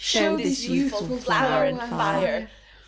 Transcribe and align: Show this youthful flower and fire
Show 0.03 0.35
this 0.35 0.67
youthful 0.67 1.15
flower 1.17 1.63
and 1.65 1.79
fire 1.79 2.49